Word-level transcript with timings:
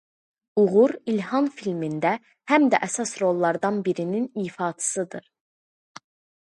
Uğur 0.61 0.93
İlhan 1.11 1.49
filmdə 1.59 2.13
həm 2.53 2.65
də 2.75 2.81
əsas 2.89 3.15
rollardan 3.25 3.81
birinin 3.89 4.27
ifaçısıdır. 4.47 5.31